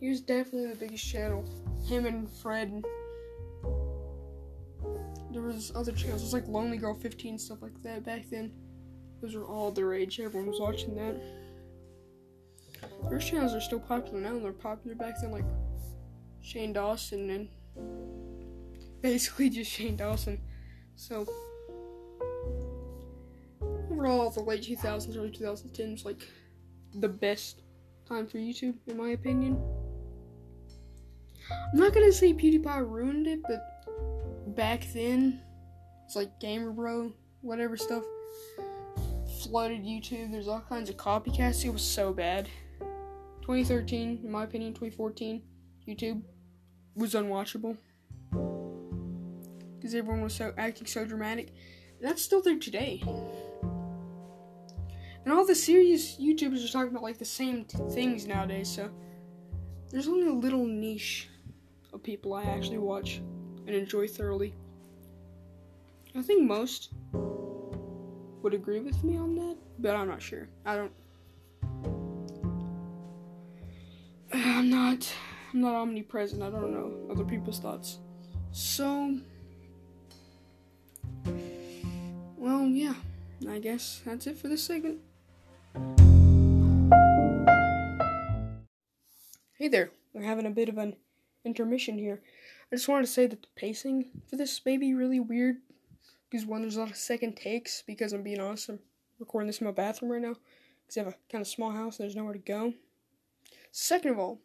he 0.00 0.08
was 0.08 0.20
definitely 0.20 0.68
the 0.68 0.76
biggest 0.76 1.06
channel. 1.06 1.44
Him 1.88 2.06
and 2.06 2.30
Fred. 2.30 2.84
There 5.32 5.42
was 5.42 5.72
other 5.74 5.92
channels. 5.92 6.22
It 6.22 6.24
was 6.24 6.32
like 6.32 6.48
Lonely 6.48 6.76
Girl 6.76 6.94
15 6.94 7.38
stuff 7.38 7.62
like 7.62 7.82
that 7.82 8.04
back 8.04 8.28
then. 8.30 8.52
Those 9.20 9.34
were 9.34 9.44
all 9.44 9.70
the 9.70 9.84
rage. 9.84 10.20
Everyone 10.20 10.48
was 10.48 10.60
watching 10.60 10.94
that. 10.96 11.20
Those 13.10 13.24
channels 13.24 13.54
are 13.54 13.60
still 13.60 13.80
popular 13.80 14.20
now. 14.20 14.38
They're 14.38 14.52
popular 14.52 14.96
back 14.96 15.20
then, 15.20 15.32
like 15.32 15.44
Shane 16.40 16.72
Dawson 16.72 17.30
and 17.30 17.48
basically 19.00 19.50
just 19.50 19.70
Shane 19.70 19.96
Dawson. 19.96 20.40
So 20.94 21.26
overall, 23.90 24.30
the 24.30 24.40
late 24.40 24.62
2000s, 24.62 25.16
early 25.16 25.30
2010s, 25.30 26.04
like 26.04 26.26
the 26.94 27.08
best 27.08 27.62
time 28.08 28.26
for 28.26 28.38
YouTube, 28.38 28.76
in 28.86 28.96
my 28.96 29.10
opinion. 29.10 29.60
I'm 31.50 31.78
not 31.78 31.92
gonna 31.92 32.12
say 32.12 32.32
PewDiePie 32.32 32.90
ruined 32.90 33.26
it, 33.26 33.40
but 33.42 33.75
back 34.56 34.86
then, 34.92 35.40
it's 36.06 36.16
like 36.16 36.40
Gamer 36.40 36.70
Bro, 36.70 37.12
whatever 37.42 37.76
stuff 37.76 38.02
flooded 39.42 39.84
YouTube. 39.84 40.32
There's 40.32 40.48
all 40.48 40.64
kinds 40.68 40.88
of 40.88 40.96
copycats. 40.96 41.64
It 41.64 41.70
was 41.70 41.82
so 41.82 42.12
bad. 42.12 42.48
2013, 43.42 44.22
in 44.24 44.30
my 44.30 44.44
opinion, 44.44 44.72
2014, 44.72 45.42
YouTube 45.86 46.22
was 46.96 47.14
unwatchable 47.14 47.76
because 49.76 49.94
everyone 49.94 50.22
was 50.22 50.34
so 50.34 50.52
acting 50.56 50.86
so 50.86 51.04
dramatic. 51.04 51.52
And 52.00 52.08
that's 52.08 52.22
still 52.22 52.42
there 52.42 52.58
today. 52.58 53.02
And 55.24 55.32
all 55.32 55.46
the 55.46 55.54
serious 55.54 56.16
YouTubers 56.16 56.64
are 56.64 56.72
talking 56.72 56.90
about 56.90 57.02
like 57.02 57.18
the 57.18 57.24
same 57.24 57.64
t- 57.64 57.78
things 57.90 58.26
nowadays, 58.26 58.68
so 58.68 58.90
there's 59.90 60.08
only 60.08 60.26
a 60.26 60.32
little 60.32 60.64
niche 60.64 61.28
of 61.92 62.02
people 62.02 62.32
I 62.34 62.44
actually 62.44 62.78
watch 62.78 63.20
and 63.66 63.74
enjoy 63.74 64.06
thoroughly. 64.06 64.54
I 66.14 66.22
think 66.22 66.44
most 66.44 66.92
would 67.12 68.54
agree 68.54 68.80
with 68.80 69.02
me 69.04 69.16
on 69.16 69.34
that, 69.36 69.56
but 69.78 69.96
I'm 69.96 70.08
not 70.08 70.22
sure. 70.22 70.48
I 70.64 70.76
don't. 70.76 70.92
I'm 74.32 74.70
not. 74.70 75.12
I'm 75.52 75.60
not 75.60 75.74
omnipresent. 75.74 76.42
I 76.42 76.50
don't 76.50 76.72
know 76.72 76.92
other 77.10 77.24
people's 77.24 77.58
thoughts. 77.58 77.98
So, 78.52 79.18
well, 82.36 82.66
yeah. 82.66 82.94
I 83.48 83.58
guess 83.58 84.00
that's 84.06 84.26
it 84.26 84.38
for 84.38 84.48
this 84.48 84.64
segment. 84.64 85.00
Hey 89.58 89.68
there. 89.68 89.90
We're 90.14 90.22
having 90.22 90.46
a 90.46 90.50
bit 90.50 90.70
of 90.70 90.78
an 90.78 90.96
intermission 91.44 91.98
here. 91.98 92.22
I 92.72 92.76
just 92.76 92.88
wanted 92.88 93.06
to 93.06 93.12
say 93.12 93.26
that 93.26 93.42
the 93.42 93.48
pacing 93.54 94.10
for 94.28 94.36
this 94.36 94.60
may 94.64 94.76
be 94.76 94.94
really 94.94 95.20
weird 95.20 95.56
because 96.28 96.44
one, 96.44 96.62
there's 96.62 96.76
a 96.76 96.80
lot 96.80 96.90
of 96.90 96.96
second 96.96 97.36
takes 97.36 97.82
because 97.82 98.12
I'm 98.12 98.22
being 98.22 98.40
honest, 98.40 98.68
I'm 98.68 98.80
recording 99.20 99.46
this 99.46 99.60
in 99.60 99.66
my 99.66 99.72
bathroom 99.72 100.10
right 100.10 100.22
now 100.22 100.34
because 100.82 100.96
I 100.96 101.00
have 101.00 101.12
a 101.12 101.16
kind 101.30 101.42
of 101.42 101.48
small 101.48 101.70
house 101.70 101.98
and 101.98 102.04
there's 102.04 102.16
nowhere 102.16 102.32
to 102.32 102.38
go. 102.40 102.74
Second 103.70 104.12
of 104.12 104.18
all, 104.18 104.40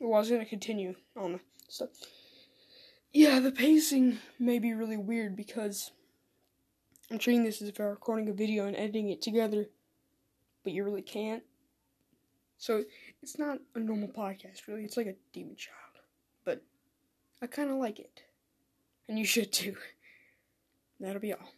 well, 0.00 0.16
I 0.16 0.18
was 0.18 0.30
gonna 0.30 0.44
continue 0.44 0.94
on 1.16 1.34
the 1.34 1.40
stuff. 1.68 1.90
Yeah, 3.12 3.40
the 3.40 3.52
pacing 3.52 4.18
may 4.38 4.58
be 4.58 4.74
really 4.74 4.96
weird 4.96 5.36
because 5.36 5.92
I'm 7.10 7.18
treating 7.18 7.44
this 7.44 7.62
as 7.62 7.68
if 7.68 7.80
I'm 7.80 7.86
recording 7.86 8.28
a 8.28 8.32
video 8.32 8.66
and 8.66 8.76
editing 8.76 9.10
it 9.10 9.22
together, 9.22 9.66
but 10.64 10.72
you 10.72 10.84
really 10.84 11.02
can't. 11.02 11.42
So 12.58 12.84
it's 13.22 13.38
not 13.38 13.58
a 13.74 13.80
normal 13.80 14.08
podcast, 14.08 14.66
really. 14.66 14.84
It's 14.84 14.96
like 14.96 15.06
a 15.06 15.14
demon 15.32 15.56
child. 15.56 15.76
But 16.44 16.62
I 17.42 17.46
kind 17.46 17.70
of 17.70 17.76
like 17.76 17.98
it. 17.98 18.22
And 19.08 19.18
you 19.18 19.24
should 19.34 19.52
too. 19.52 19.76
That'll 21.00 21.20
be 21.20 21.32
all. 21.32 21.52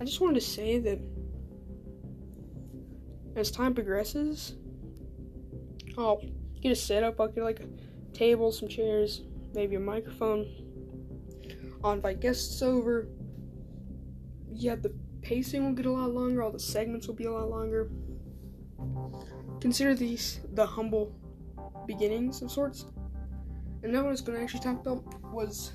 I 0.00 0.04
just 0.04 0.20
wanted 0.20 0.34
to 0.34 0.46
say 0.46 0.78
that 0.80 0.98
as 3.36 3.50
time 3.50 3.74
progresses, 3.74 4.54
I'll 5.96 6.22
get 6.60 6.72
a 6.72 6.76
setup. 6.76 7.20
I'll 7.20 7.28
get 7.28 7.42
like 7.42 7.60
a 7.60 8.14
table, 8.14 8.52
some 8.52 8.68
chairs, 8.68 9.22
maybe 9.54 9.76
a 9.76 9.80
microphone. 9.80 10.46
I'll 11.82 11.92
invite 11.92 12.20
guests 12.20 12.60
over. 12.60 13.08
Yeah, 14.54 14.76
the 14.76 14.94
pacing 15.20 15.64
will 15.64 15.72
get 15.72 15.86
a 15.86 15.90
lot 15.90 16.12
longer. 16.12 16.42
All 16.42 16.52
the 16.52 16.58
segments 16.58 17.06
will 17.06 17.14
be 17.14 17.24
a 17.24 17.32
lot 17.32 17.50
longer. 17.50 17.90
Consider 19.60 19.94
these 19.94 20.40
the 20.52 20.64
humble 20.66 21.14
beginnings 21.86 22.40
of 22.42 22.50
sorts. 22.50 22.86
And 23.82 23.92
now 23.92 24.00
what 24.00 24.08
I 24.08 24.10
was 24.10 24.20
going 24.20 24.38
to 24.38 24.42
actually 24.42 24.60
talk 24.60 24.80
about 24.80 25.04
was 25.32 25.72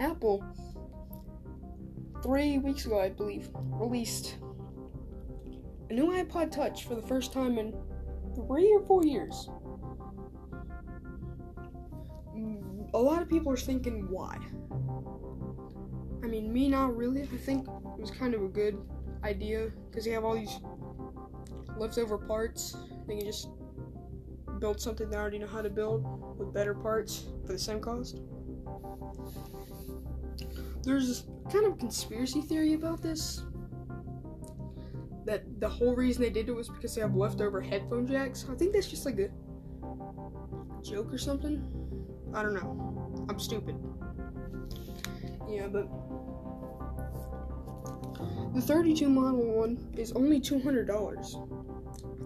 Apple. 0.00 0.44
Three 2.22 2.58
weeks 2.58 2.86
ago, 2.86 3.00
I 3.00 3.10
believe, 3.10 3.50
released 3.54 4.36
a 5.90 5.92
new 5.92 6.06
iPod 6.06 6.50
Touch 6.50 6.84
for 6.84 6.94
the 6.94 7.02
first 7.02 7.32
time 7.32 7.58
in 7.58 7.74
three 8.34 8.72
or 8.72 8.80
four 8.86 9.04
years. 9.04 9.50
Mm, 12.34 12.90
a 12.94 12.98
lot 12.98 13.20
of 13.20 13.28
people 13.28 13.52
are 13.52 13.56
thinking, 13.56 14.08
why? 14.08 14.38
I 16.22 16.26
mean, 16.26 16.50
me 16.50 16.68
not 16.68 16.96
really. 16.96 17.22
I 17.22 17.36
think 17.36 17.68
was 18.04 18.10
kind 18.10 18.34
of 18.34 18.42
a 18.42 18.48
good 18.48 18.76
idea 19.22 19.70
because 19.88 20.06
you 20.06 20.12
have 20.12 20.26
all 20.26 20.34
these 20.34 20.60
leftover 21.78 22.18
parts. 22.18 22.76
They 23.08 23.16
can 23.16 23.24
just 23.24 23.48
build 24.60 24.78
something 24.78 25.08
they 25.08 25.16
already 25.16 25.38
know 25.38 25.46
how 25.46 25.62
to 25.62 25.70
build 25.70 26.04
with 26.38 26.52
better 26.52 26.74
parts 26.74 27.24
for 27.46 27.52
the 27.54 27.58
same 27.58 27.80
cost. 27.80 28.20
There's 30.82 31.08
this 31.08 31.24
kind 31.50 31.64
of 31.64 31.78
conspiracy 31.78 32.42
theory 32.42 32.74
about 32.74 33.00
this 33.00 33.42
that 35.24 35.42
the 35.58 35.68
whole 35.68 35.96
reason 35.96 36.22
they 36.22 36.28
did 36.28 36.50
it 36.50 36.52
was 36.52 36.68
because 36.68 36.94
they 36.94 37.00
have 37.00 37.16
leftover 37.16 37.62
headphone 37.62 38.06
jacks. 38.06 38.44
I 38.50 38.54
think 38.54 38.74
that's 38.74 38.90
just 38.90 39.06
like 39.06 39.18
a 39.18 39.30
joke 40.82 41.10
or 41.10 41.16
something. 41.16 41.64
I 42.34 42.42
don't 42.42 42.52
know. 42.52 43.26
I'm 43.30 43.40
stupid. 43.40 43.76
Yeah, 45.48 45.68
but 45.68 45.88
the 48.54 48.60
32 48.60 49.08
model 49.08 49.44
one 49.44 49.88
is 49.96 50.12
only 50.12 50.40
$200. 50.40 50.84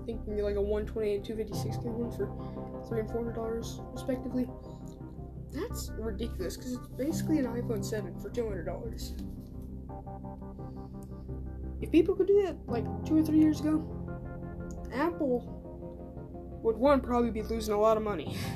I 0.03 0.07
think 0.07 0.21
like 0.27 0.57
a 0.57 0.63
128 0.63 1.17
and 1.17 1.25
256 1.25 1.77
gig 1.77 1.87
one 1.87 2.11
for 2.11 2.87
three 2.89 3.01
and 3.01 3.11
four 3.11 3.21
hundred 3.21 3.35
dollars 3.35 3.81
respectively. 3.93 4.47
That's 5.53 5.91
ridiculous 5.99 6.57
because 6.57 6.75
it's 6.75 6.89
basically 6.89 7.39
an 7.39 7.47
iPhone 7.47 7.85
7 7.85 8.19
for 8.21 8.31
two 8.31 8.47
hundred 8.47 8.65
dollars. 8.65 9.15
If 11.81 11.91
people 11.91 12.15
could 12.15 12.27
do 12.27 12.43
that 12.43 12.57
like 12.67 12.85
two 13.05 13.19
or 13.19 13.23
three 13.23 13.39
years 13.39 13.61
ago, 13.61 13.85
Apple 14.93 15.55
would 16.63 16.77
one 16.77 17.01
probably 17.01 17.31
be 17.31 17.43
losing 17.43 17.75
a 17.75 17.81
lot 17.81 17.97
of 17.97 18.03
money. 18.03 18.37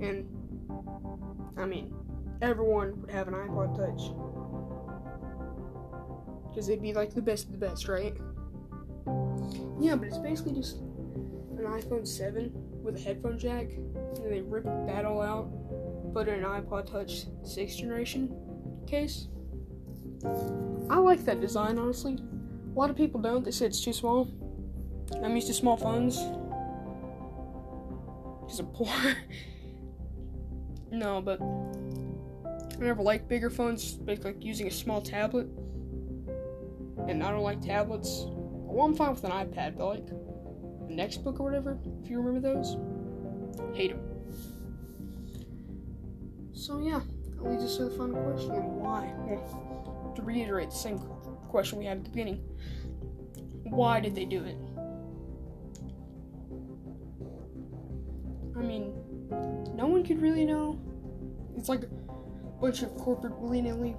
And 0.00 0.26
I 1.56 1.64
mean, 1.64 1.94
everyone 2.40 3.00
would 3.02 3.10
have 3.12 3.28
an 3.28 3.34
iPod 3.34 3.76
Touch. 3.76 4.31
Because 6.52 6.66
they'd 6.66 6.82
be 6.82 6.92
like 6.92 7.14
the 7.14 7.22
best 7.22 7.46
of 7.46 7.52
the 7.52 7.66
best, 7.66 7.88
right? 7.88 8.14
Yeah, 9.80 9.96
but 9.96 10.08
it's 10.08 10.18
basically 10.18 10.52
just 10.52 10.76
an 10.76 11.64
iPhone 11.64 12.06
7 12.06 12.52
with 12.82 12.96
a 12.96 13.00
headphone 13.00 13.38
jack, 13.38 13.70
and 13.70 14.30
they 14.30 14.42
rip 14.42 14.64
that 14.86 15.04
all 15.04 15.22
out, 15.22 16.12
put 16.12 16.28
in 16.28 16.44
an 16.44 16.44
iPod 16.44 16.90
Touch 16.90 17.26
6th 17.42 17.78
generation 17.78 18.36
case. 18.86 19.28
I 20.90 20.98
like 20.98 21.24
that 21.24 21.40
design, 21.40 21.78
honestly. 21.78 22.18
A 22.74 22.78
lot 22.78 22.90
of 22.90 22.96
people 22.96 23.20
don't. 23.20 23.44
They 23.44 23.50
say 23.50 23.66
it's 23.66 23.82
too 23.82 23.92
small. 23.92 24.30
I'm 25.22 25.34
used 25.34 25.48
to 25.48 25.54
small 25.54 25.76
phones. 25.76 26.16
Because 28.40 28.60
I'm 28.60 28.66
poor. 28.66 28.88
no, 30.90 31.20
but 31.20 31.40
I 31.40 32.84
never 32.84 33.02
liked 33.02 33.28
bigger 33.28 33.50
phones, 33.50 33.94
basically 33.94 34.32
like 34.32 34.44
using 34.44 34.66
a 34.66 34.70
small 34.70 35.00
tablet. 35.00 35.48
And 37.08 37.22
I 37.22 37.30
don't 37.30 37.42
like 37.42 37.60
tablets. 37.60 38.24
Well, 38.26 38.86
I'm 38.86 38.94
fine 38.94 39.10
with 39.10 39.24
an 39.24 39.32
iPad, 39.32 39.76
but 39.76 39.86
like 39.86 40.08
a 40.08 40.92
Nextbook 40.92 41.40
or 41.40 41.44
whatever, 41.44 41.78
if 42.02 42.10
you 42.10 42.20
remember 42.20 42.40
those. 42.40 42.76
Hate 43.74 43.90
them. 43.90 44.00
So 46.52 46.78
yeah, 46.78 47.00
that 47.36 47.44
leads 47.44 47.64
us 47.64 47.76
to 47.78 47.84
the 47.84 47.90
final 47.90 48.20
question: 48.22 48.50
Why? 48.50 49.12
Well, 49.18 50.12
to 50.14 50.22
reiterate 50.22 50.70
the 50.70 50.76
same 50.76 50.98
question 51.48 51.78
we 51.78 51.86
had 51.86 51.98
at 51.98 52.04
the 52.04 52.10
beginning, 52.10 52.40
why 53.64 54.00
did 54.00 54.14
they 54.14 54.24
do 54.24 54.44
it? 54.44 54.56
I 58.56 58.60
mean, 58.60 58.94
no 59.74 59.86
one 59.86 60.04
could 60.04 60.20
really 60.22 60.44
know. 60.44 60.78
It's 61.56 61.68
like 61.68 61.82
a 61.82 61.88
bunch 62.60 62.82
of 62.82 62.94
corporate 62.96 63.38
willy 63.38 63.60
nilly. 63.60 63.96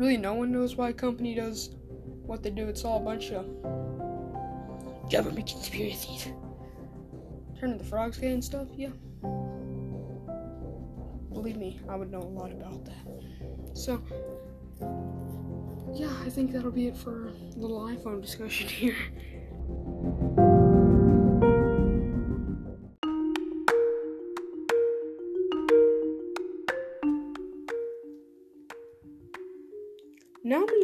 Really, 0.00 0.16
no 0.16 0.32
one 0.32 0.50
knows 0.50 0.76
why 0.76 0.88
a 0.88 0.92
company 0.94 1.34
does 1.34 1.74
what 2.24 2.42
they 2.42 2.48
do. 2.48 2.66
It's 2.68 2.86
all 2.86 3.02
a 3.02 3.04
bunch 3.04 3.32
of 3.32 3.44
government 5.12 5.46
conspiracies. 5.46 6.28
Turning 7.60 7.76
the 7.76 7.84
frogs 7.84 8.16
gay 8.16 8.32
and 8.32 8.42
stuff, 8.42 8.68
yeah. 8.74 8.88
Believe 11.34 11.58
me, 11.58 11.82
I 11.86 11.96
would 11.96 12.10
know 12.10 12.22
a 12.22 12.32
lot 12.32 12.50
about 12.50 12.86
that. 12.86 13.76
So, 13.76 14.02
yeah, 15.92 16.16
I 16.24 16.30
think 16.30 16.52
that'll 16.52 16.70
be 16.70 16.86
it 16.86 16.96
for 16.96 17.28
a 17.28 17.32
little 17.58 17.82
iPhone 17.82 18.22
discussion 18.22 18.68
here. 18.70 18.96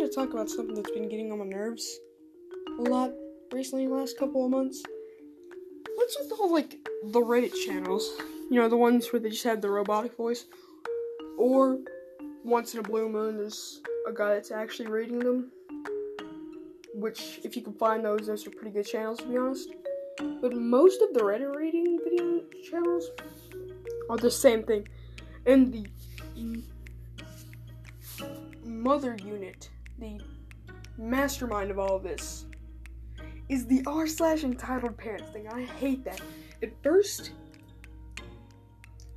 To 0.06 0.14
talk 0.14 0.32
about 0.32 0.48
something 0.48 0.74
that's 0.74 0.90
been 0.90 1.08
getting 1.08 1.32
on 1.32 1.38
my 1.38 1.44
nerves 1.44 1.98
a 2.78 2.82
lot 2.82 3.10
recently, 3.52 3.86
the 3.86 3.94
last 3.94 4.18
couple 4.18 4.44
of 4.44 4.50
months. 4.50 4.82
What's 5.96 6.16
with 6.18 6.32
all 6.38 6.52
like 6.52 6.78
the 7.04 7.20
Reddit 7.20 7.54
channels? 7.64 8.08
You 8.50 8.60
know, 8.60 8.68
the 8.68 8.76
ones 8.76 9.12
where 9.12 9.18
they 9.18 9.30
just 9.30 9.44
have 9.44 9.60
the 9.60 9.70
robotic 9.70 10.16
voice, 10.16 10.44
or 11.36 11.78
once 12.44 12.74
in 12.74 12.80
a 12.80 12.82
blue 12.82 13.08
moon, 13.08 13.36
there's 13.36 13.80
a 14.06 14.12
guy 14.12 14.34
that's 14.34 14.52
actually 14.52 14.88
reading 14.88 15.18
them. 15.18 15.50
Which, 16.94 17.40
if 17.42 17.56
you 17.56 17.62
can 17.62 17.74
find 17.74 18.04
those, 18.04 18.26
those 18.26 18.46
are 18.46 18.50
pretty 18.50 18.70
good 18.70 18.86
channels 18.86 19.18
to 19.18 19.24
be 19.26 19.36
honest. 19.36 19.70
But 20.40 20.54
most 20.54 21.02
of 21.02 21.14
the 21.14 21.20
Reddit 21.20 21.54
reading 21.54 21.98
video 22.04 22.42
channels 22.70 23.10
are 24.08 24.16
the 24.16 24.30
same 24.30 24.62
thing, 24.62 24.86
and 25.46 25.88
the 26.34 26.62
mother 28.64 29.16
unit, 29.24 29.70
the 29.98 30.20
mastermind 30.98 31.70
of 31.70 31.78
all 31.78 31.96
of 31.96 32.02
this, 32.02 32.46
is 33.48 33.66
the 33.66 33.82
r 33.86 34.06
slash 34.06 34.44
entitled 34.44 34.96
parents 34.96 35.30
thing. 35.30 35.48
I 35.48 35.62
hate 35.64 36.04
that. 36.04 36.20
At 36.62 36.70
first, 36.82 37.32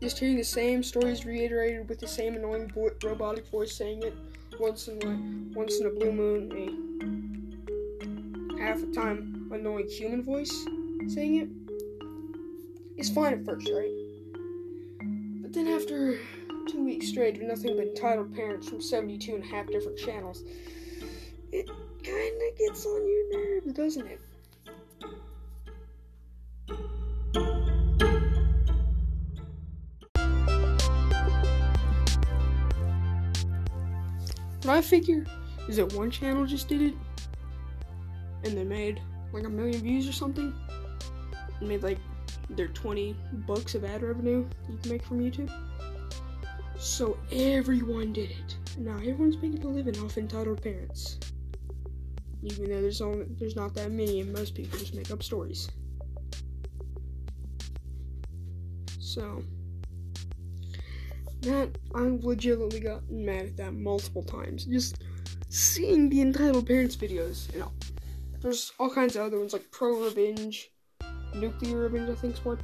just 0.02 0.20
hearing 0.20 0.38
the 0.38 0.44
same 0.44 0.84
stories 0.84 1.26
reiterated 1.26 1.90
with 1.90 2.00
the 2.00 2.08
same 2.08 2.36
annoying 2.36 2.72
vo- 2.74 2.92
robotic 3.04 3.48
voice 3.48 3.76
saying 3.76 4.04
it 4.04 4.14
once 4.60 4.88
in 4.88 5.02
a 5.04 5.58
once 5.58 5.80
in 5.80 5.88
a 5.88 5.90
blue 5.90 6.12
moon, 6.12 6.52
a 8.58 8.62
half 8.62 8.82
a 8.82 8.88
time 8.88 9.50
annoying 9.52 9.88
human 9.88 10.24
voice 10.24 10.66
saying 11.08 11.36
it 11.36 11.50
is 13.00 13.10
fine 13.10 13.34
at 13.34 13.46
first, 13.46 13.70
right? 13.70 13.92
But 15.42 15.54
then 15.54 15.68
after 15.68 16.20
two 16.70 16.84
weeks 16.84 17.08
straight 17.08 17.36
of 17.36 17.42
nothing 17.42 17.76
but 17.76 17.88
entitled 17.88 18.36
parents 18.36 18.70
from 18.70 18.80
72 18.82 19.34
and 19.34 19.44
a 19.44 19.48
half 19.48 19.66
different 19.68 19.98
channels, 19.98 20.44
it 21.52 21.68
kinda 22.04 22.52
gets 22.58 22.86
on 22.86 23.08
your 23.08 23.62
nerves, 23.62 23.74
doesn't 23.74 24.08
it? 24.08 24.22
What 34.64 34.78
I 34.78 34.82
figure 34.82 35.26
is 35.68 35.78
that 35.78 35.92
one 35.94 36.12
channel 36.12 36.46
just 36.46 36.68
did 36.68 36.82
it 36.82 36.94
and 38.44 38.56
they 38.56 38.64
made 38.64 39.02
like 39.34 39.46
a 39.46 39.50
million 39.50 39.82
views 39.82 40.08
or 40.08 40.12
something. 40.12 40.54
And 41.60 41.68
made 41.68 41.82
like 41.82 41.98
their 42.52 42.68
20 42.68 43.16
bucks 43.48 43.74
of 43.74 43.84
ad 43.84 44.04
revenue 44.04 44.48
you 44.70 44.78
can 44.78 44.92
make 44.92 45.04
from 45.04 45.20
YouTube. 45.20 45.52
So 46.80 47.18
everyone 47.32 48.14
did 48.14 48.32
it. 48.32 48.58
Now 48.78 48.96
everyone's 48.96 49.38
making 49.38 49.64
a 49.66 49.68
living 49.68 50.00
off 50.00 50.18
entitled 50.18 50.64
parents. 50.64 51.20
Even 52.42 52.70
though 52.70 52.82
there's 52.82 53.02
only 53.02 53.26
there's 53.38 53.58
not 53.58 53.76
that 53.76 53.92
many 53.92 54.22
and 54.22 54.32
most 54.32 54.56
people 54.56 54.80
just 54.80 54.96
make 54.96 55.12
up 55.12 55.22
stories. 55.22 55.70
So 58.98 59.44
that 61.42 61.78
I've 61.94 62.24
legitimately 62.24 62.80
gotten 62.80 63.26
mad 63.26 63.46
at 63.48 63.58
that 63.58 63.74
multiple 63.74 64.24
times. 64.24 64.64
Just 64.64 65.04
seeing 65.50 66.10
the 66.10 66.22
entitled 66.22 66.66
parents 66.66 66.96
videos, 66.96 67.52
you 67.54 67.60
know. 67.60 67.72
There's 68.42 68.72
all 68.80 68.90
kinds 68.90 69.18
of 69.18 69.24
other 69.24 69.38
ones 69.38 69.52
like 69.52 69.70
Pro 69.72 70.06
Revenge, 70.06 70.72
Nuclear 71.36 71.78
Revenge, 71.78 72.10
I 72.10 72.16
think 72.16 72.36
is 72.36 72.46
one. 72.46 72.60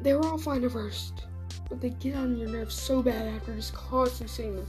They 0.00 0.14
were 0.14 0.26
all 0.26 0.38
fine 0.38 0.64
at 0.64 0.72
first, 0.72 1.26
but 1.72 1.80
they 1.80 1.90
get 1.90 2.14
on 2.16 2.36
your 2.36 2.48
nerves 2.48 2.74
so 2.74 3.02
bad 3.02 3.26
after 3.28 3.54
just 3.54 3.72
constantly 3.72 4.28
seeing 4.28 4.56
them. 4.56 4.66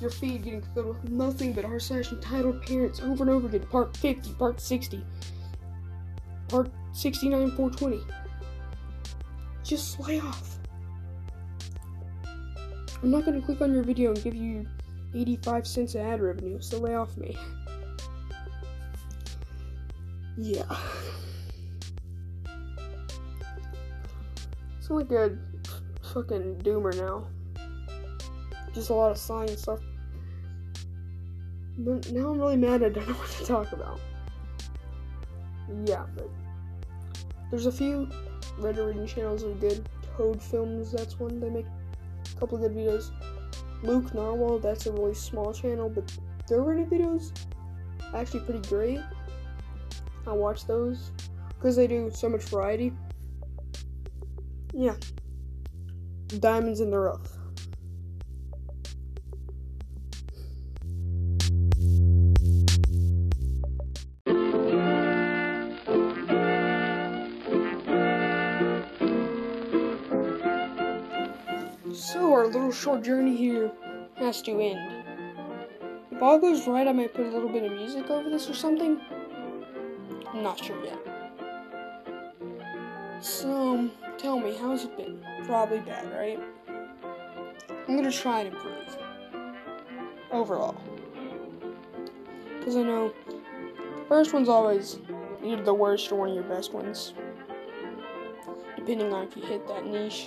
Your 0.00 0.10
feed 0.10 0.42
getting 0.42 0.62
filled 0.74 1.00
with 1.00 1.10
nothing 1.10 1.52
but 1.52 1.64
r 1.64 1.78
slash 1.78 2.10
entitled 2.10 2.62
parents 2.62 3.00
over 3.00 3.22
and 3.22 3.30
over 3.30 3.46
again. 3.46 3.66
Part 3.70 3.96
50, 3.96 4.32
part 4.34 4.60
60, 4.60 5.04
part 6.48 6.70
69, 6.92 7.50
420. 7.52 8.00
Just 9.62 10.00
lay 10.00 10.18
off. 10.18 10.56
I'm 13.02 13.10
not 13.10 13.24
gonna 13.24 13.40
click 13.40 13.60
on 13.60 13.72
your 13.72 13.84
video 13.84 14.10
and 14.10 14.24
give 14.24 14.34
you 14.34 14.66
85 15.14 15.66
cents 15.66 15.94
of 15.94 16.00
ad 16.00 16.20
revenue, 16.20 16.60
so 16.60 16.78
lay 16.78 16.96
off 16.96 17.16
me. 17.16 17.36
Yeah. 20.36 20.64
It's 24.78 24.90
like 24.90 25.10
a 25.12 25.36
fucking 26.12 26.56
doomer 26.62 26.94
now. 26.96 27.26
Just 28.72 28.90
a 28.90 28.94
lot 28.94 29.10
of 29.10 29.18
science 29.18 29.62
stuff. 29.62 29.80
But 31.78 32.10
now 32.12 32.30
I'm 32.30 32.38
really 32.38 32.56
mad 32.56 32.82
I 32.82 32.88
don't 32.90 33.08
know 33.08 33.14
what 33.14 33.30
to 33.30 33.44
talk 33.44 33.72
about. 33.72 34.00
Yeah, 35.84 36.04
but 36.14 36.28
there's 37.50 37.66
a 37.66 37.72
few 37.72 38.08
Reddit 38.58 38.86
reading 38.86 39.06
channels 39.06 39.42
that 39.42 39.50
are 39.50 39.54
good. 39.54 39.88
Toad 40.16 40.42
Films, 40.42 40.92
that's 40.92 41.18
one. 41.18 41.40
They 41.40 41.48
make 41.48 41.66
a 41.66 42.38
couple 42.40 42.56
of 42.56 42.62
good 42.62 42.76
videos. 42.76 43.10
Luke 43.82 44.12
Narwhal, 44.12 44.58
that's 44.58 44.86
a 44.86 44.92
really 44.92 45.14
small 45.14 45.52
channel, 45.54 45.88
but 45.88 46.12
their 46.46 46.58
Reddit 46.58 46.90
videos 46.90 47.32
actually 48.14 48.40
pretty 48.40 48.68
great. 48.68 49.00
I 50.26 50.32
watch 50.32 50.66
those 50.66 51.12
because 51.48 51.76
they 51.76 51.86
do 51.86 52.10
so 52.12 52.28
much 52.28 52.42
variety. 52.42 52.92
Yeah. 54.74 54.94
Diamonds 56.38 56.80
in 56.80 56.90
the 56.90 56.98
rough. 56.98 57.36
So 71.92 72.32
our 72.32 72.46
little 72.46 72.70
short 72.70 73.02
journey 73.02 73.36
here 73.36 73.72
has 74.16 74.40
to 74.42 74.52
end. 74.60 75.04
If 76.12 76.22
all 76.22 76.38
goes 76.38 76.66
right, 76.68 76.86
I 76.86 76.92
might 76.92 77.12
put 77.12 77.26
a 77.26 77.30
little 77.30 77.48
bit 77.48 77.64
of 77.64 77.72
music 77.72 78.08
over 78.08 78.30
this 78.30 78.48
or 78.48 78.54
something. 78.54 79.00
I'm 80.28 80.42
not 80.42 80.62
sure 80.64 80.82
yet. 80.84 81.19
So, 83.20 83.74
um, 83.74 83.92
tell 84.18 84.40
me, 84.40 84.56
how's 84.58 84.84
it 84.84 84.96
been? 84.96 85.24
Probably 85.44 85.80
bad, 85.80 86.10
right? 86.12 86.40
I'm 87.88 87.96
gonna 87.96 88.10
try 88.10 88.40
and 88.40 88.54
improve. 88.54 88.96
Overall. 90.30 90.80
Because 92.58 92.76
I 92.76 92.82
know 92.82 93.12
First 94.10 94.32
one's 94.32 94.48
always 94.48 94.98
either 95.44 95.62
the 95.62 95.72
worst 95.72 96.10
or 96.10 96.16
one 96.16 96.30
of 96.30 96.34
your 96.34 96.42
best 96.42 96.74
ones, 96.74 97.14
depending 98.74 99.12
on 99.12 99.28
if 99.28 99.36
you 99.36 99.42
hit 99.44 99.68
that 99.68 99.86
niche. 99.86 100.26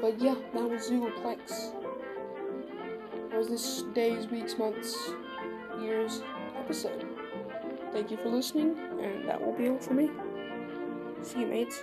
But 0.00 0.20
yeah, 0.20 0.34
that 0.54 0.68
was 0.68 0.90
Zooplex. 0.90 1.72
That 3.30 3.38
was 3.38 3.46
this 3.46 3.84
day's, 3.94 4.26
week's, 4.26 4.58
months, 4.58 5.12
years 5.80 6.20
episode. 6.58 7.07
Thank 7.92 8.10
you 8.10 8.16
for 8.16 8.28
listening, 8.28 8.78
and 9.00 9.28
that 9.28 9.40
will 9.40 9.52
be 9.52 9.68
all 9.68 9.78
for 9.78 9.94
me. 9.94 10.10
See 11.22 11.40
you, 11.40 11.46
mates. 11.46 11.82